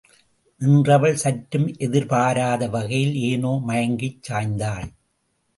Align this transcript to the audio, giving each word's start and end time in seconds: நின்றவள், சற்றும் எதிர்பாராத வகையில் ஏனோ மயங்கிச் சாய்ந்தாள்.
நின்றவள், 0.61 1.15
சற்றும் 1.15 1.67
எதிர்பாராத 1.77 2.69
வகையில் 2.69 3.15
ஏனோ 3.29 3.61
மயங்கிச் 3.67 4.21
சாய்ந்தாள். 4.29 4.89